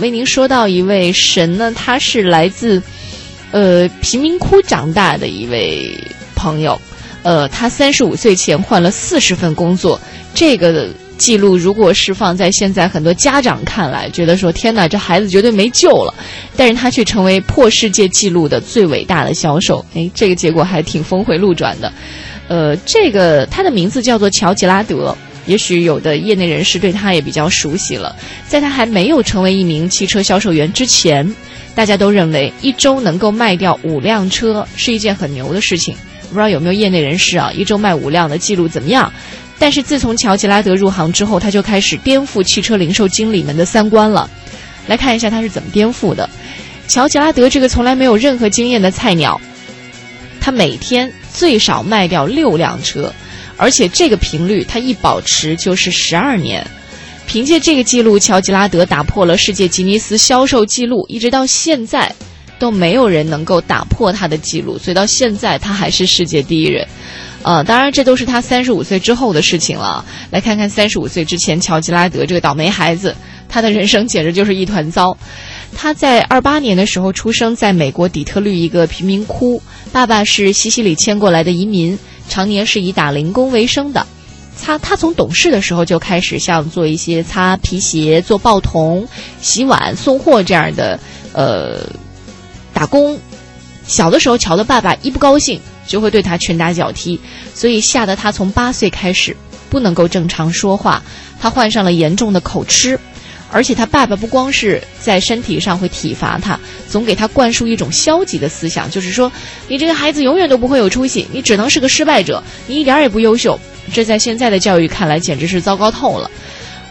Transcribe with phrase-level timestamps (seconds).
[0.00, 2.82] 为您说到一位神呢，他是来自
[3.50, 5.92] 呃贫民窟长大的一位
[6.34, 6.80] 朋友，
[7.22, 10.00] 呃，他三十五岁前换了四十份工作，
[10.34, 16.14] 这个记录如果是放在现在很多家长看来，觉得说天哪，这孩子绝对没救了，
[16.56, 21.92] 但是他却成为破世界纪录的最伟大的销售，哎，这个结果还挺峰回路转的，
[22.48, 25.16] 呃，这个他的名字叫做乔吉拉德。
[25.46, 28.14] 也许有的业内人士对他也比较熟悉了。
[28.46, 31.34] 在他还没有成为一名汽车销售员之前，
[31.74, 35.96] 大家都认为一周能够卖掉五辆车是一件很牛的事情。
[36.28, 37.50] 不知道有没有业内人士啊？
[37.52, 39.12] 一周卖五辆的记录怎么样？
[39.58, 44.28] 但是自从乔吉拉德入行之后，他就开始颠覆汽车零售经理们的三观了。
[44.86, 46.28] 来看一下他是怎么颠覆的。
[46.88, 49.40] 乔吉拉德这个从来没有任何经验的菜鸟，
[50.40, 53.12] 他每天最少卖掉六辆车。
[53.56, 56.66] 而且这个频率，它一保持就是十二年。
[57.26, 62.14] 凭借这个记录，乔吉拉德打破了世界吉尼斯销售记录，一直到现在
[62.58, 66.86] 都没有人能够打破他的记录，所以到现在他还是世界第一人。
[67.42, 70.04] 呃，当然这都是他三十五岁之后的事情了。
[70.30, 73.14] 来看看三十五岁之前，乔吉拉德这个倒霉孩子，
[73.48, 75.16] 他的人生简直就是一团糟。
[75.76, 79.62] 他在二八年的时候出生在美国底特律一个贫民窟，
[79.92, 81.98] 爸爸是西西里迁过来的移民。
[82.28, 84.04] 常年是以打零工为生的，
[84.60, 89.06] 他他从懂事的时候就开始像做一些擦皮鞋、做报童、
[89.40, 90.98] 洗碗、送货这样的
[91.32, 91.86] 呃
[92.72, 93.16] 打工。
[93.86, 97.20] 小的时候，乔的爸爸一不高兴就会对他拳打脚踢，
[97.54, 99.36] 所以吓得他从八岁开始
[99.70, 101.02] 不能够正常说话，
[101.40, 102.98] 他患上了严重的口吃。
[103.48, 109.30] 而且他爸爸不光是在身体上会体罚他，总给他灌输一种消极的思想，就是说，
[109.68, 113.58] 你这个孩子永远都不会有出息，你只能是个失败者，你一点也不优秀。
[113.94, 116.28] 这在现在的教育看来简直是糟糕透了。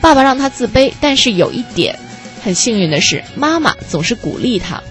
[0.00, 1.96] 爸爸让他自卑，但是有一点
[2.42, 4.82] 很幸运的是，妈妈总是鼓励他：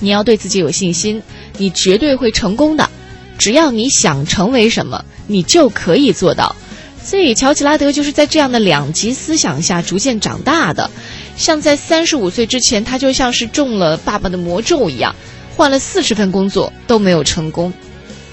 [0.00, 1.22] 你要对自己有信心，
[1.58, 2.88] 你绝对会成功的。
[3.36, 6.56] 只要你想成为什么，你就可以做到。
[7.00, 10.90] 所以，乔吉拉德就是在这样的两极思想下逐渐长大的。
[11.36, 15.14] 像在三十五岁之前，他就像是中了爸爸的魔咒一样，
[15.56, 17.72] 换了四十份工作都没有成功。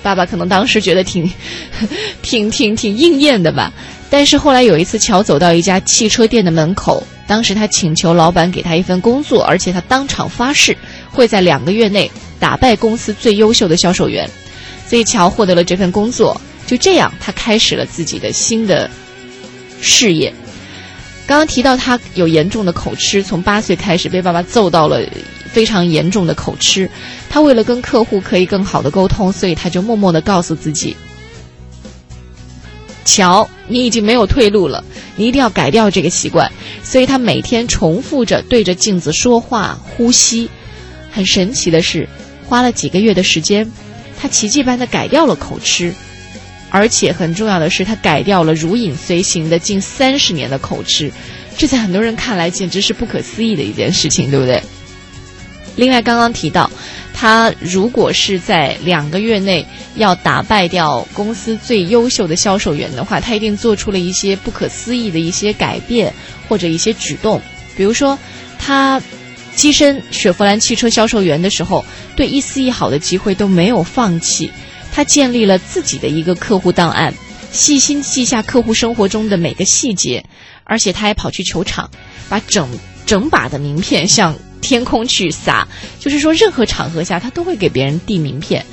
[0.02, 1.32] 爸爸可能当时觉得挺、
[2.22, 3.72] 挺、挺、挺应验的吧。
[4.10, 10.76] 但是后来有一次，乔走到一家汽车店的门口，当时他请求老板给他一份工作，而且他当场发誓
[11.12, 12.12] 会在两个月内
[12.46, 14.30] 打败公司最优秀的销售员。
[14.88, 16.40] 所以，乔获得了这份工作。
[16.68, 18.88] 就这样，他开始了自己的新的
[19.82, 20.32] 事业。
[21.26, 25.02] 刚刚提到他有严重的口吃，从八岁开始被爸爸揍到了
[25.52, 26.88] 非常严重的口吃。
[27.32, 30.96] 他为了跟客户可以更好的沟通，所以他就默默的告诉自己
[33.06, 34.84] ：“乔，你已经没有退路了，
[35.16, 36.52] 你一定要改掉这个习惯。”
[36.86, 40.48] 所以他每天重复着对着镜子说话、呼吸。
[41.12, 42.10] 很神奇的是，
[42.48, 43.70] 花了几个月的时间，
[44.20, 45.94] 他奇迹般的改掉了口吃。
[46.72, 51.10] 而且很重要的是，他改掉了如影随形的近三十年的口吃，
[51.58, 54.62] 这在很多人看来简直是不可思议的一件事情，对不对？
[55.78, 56.70] 另外，刚刚提到，
[57.14, 66.14] 他如果是在两个月内要打败掉公司最优秀的销售员的话，他一定做出了一些不可思议的一些改变
[66.50, 67.42] 或者一些举动。
[67.78, 68.18] 比如说，
[68.58, 69.02] 他
[69.56, 71.84] 跻身雪佛兰汽车销售员的时候，
[72.16, 74.52] 对一丝一毫的机会都没有放弃。
[74.92, 77.14] 他建立了自己的一个客户档案，
[77.52, 80.24] 细心记下客户生活中的每个细节，
[80.64, 81.90] 而且他还跑去球场，
[82.30, 82.68] 把整
[83.06, 85.68] 整把的名片向天空去撒，
[86.00, 88.66] 就是说任何场合下他都会给别人递名片。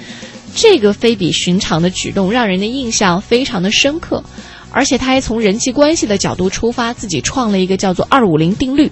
[0.54, 4.22] 这个非比寻常的举动让人的印象非常的深刻，
[4.70, 8.90] 而且他还从人际关系的角度出发，自己创了一个叫做“二五零定律”。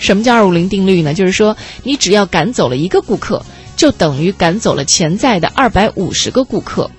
[0.00, 1.14] 什么叫“二五零定律”呢？
[1.14, 3.40] 就是说你只要赶走了一个顾客。
[3.76, 6.90] 就等于赶走了潜在的二百五十个顾客，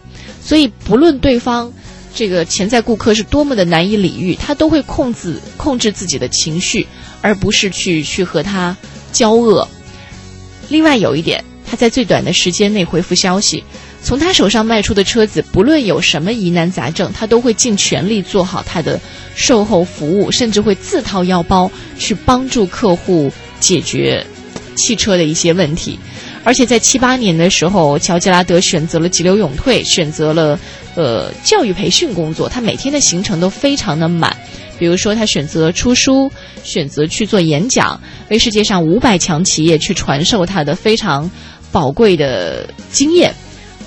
[0.44, 1.72] 所以不论对方
[2.16, 6.88] 这个潜在顾客是多么的难以理喻，他都会控制控制自己的情绪，
[7.22, 8.76] 而不是去去和他
[9.12, 9.68] 交恶。
[10.70, 13.64] 另外有一点，他在最短的时间内回复消息，
[14.04, 19.00] 从他手上卖出的车子，不论有什么疑难杂症，他都会尽全力做好他的
[19.36, 24.26] 售后服务，甚至会自掏腰包去帮助客户解决
[24.76, 26.00] 汽车的一些问题。
[26.44, 30.60] 而且在七八年的时候，乔吉拉德选择了急流勇退，选择了
[30.96, 32.50] 呃教育培训工作。
[32.50, 34.36] 他每天的行程都非常的满，
[34.80, 36.32] 比如说他选择出书，
[36.64, 41.30] 选择去做演讲，为世界上五百强企业去传授他的非常
[41.72, 43.32] 宝贵的经验。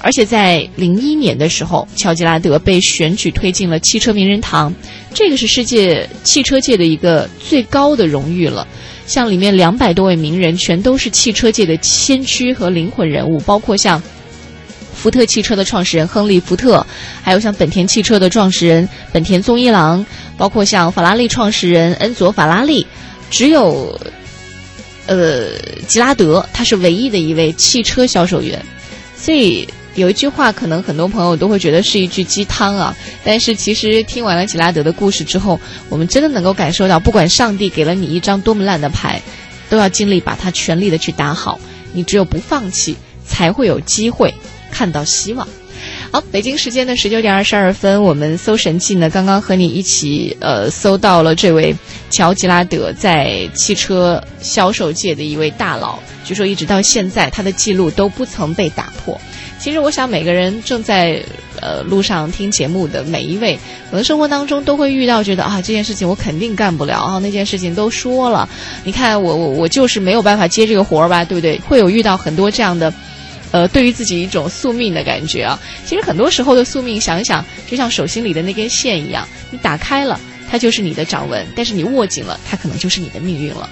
[0.05, 4.71] 而且在零一年的时候，乔吉拉德被选举推进了汽车名人堂，
[5.15, 8.69] 这个是世界汽车界的一个最高的荣誉了。
[9.07, 14.03] 像里面两百多位名人，全都是汽车界的先驱和灵魂人物，包括像
[14.95, 16.87] 福特汽车的创始人亨利·福特，
[17.23, 20.05] 还有像本田汽车的创始人本田宗一郎，
[20.37, 22.87] 包括像法拉利创始人恩佐·法拉利，
[23.31, 23.99] 只有
[25.07, 25.49] 呃
[25.89, 28.63] 吉拉德，他是唯一的一位汽车销售员，
[29.17, 29.67] 所以。
[29.95, 35.59] 有一句话，可能很多朋友都会觉得是一句鸡汤啊，但是其实听完了吉拉德的故事之后，
[35.89, 39.23] 我们真的能够感受到，不管上帝给了你一张多么烂的牌，
[39.71, 41.61] 都要尽力把它全力的去打好。
[41.93, 44.35] 你只有不放弃，才会有机会
[44.73, 45.47] 看到希望。
[46.11, 51.77] 好，北京时间的十九点二十二分，我们搜神记呢，刚刚和你一起呃搜到了这位
[52.11, 59.21] 乔吉拉德在汽车销售界的一位大佬，据说一直到现在他的记录都不曾被打破。
[59.59, 61.23] 其实我想，每个人正在
[61.63, 63.59] 呃路上听节目的每一位，
[63.91, 68.47] 可能生活当中都会遇到，觉得啊这件事情我肯定干不了啊，那件事情都说了，
[68.85, 71.59] 你看我我我就是没有办法接这个活儿吧，对不对？
[71.61, 72.93] 会有遇到很多这样的，
[73.53, 75.59] 呃，对于自己一种宿命的感觉啊。
[75.87, 83.71] 其实很多时候的宿命，想一想，就像手心里的那根线一样，你打开了，它就是你的掌纹；但是你握紧了，它可能就是你的命运了。